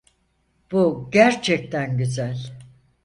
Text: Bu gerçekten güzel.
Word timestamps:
Bu 0.71 1.09
gerçekten 1.11 1.97
güzel. 1.97 2.37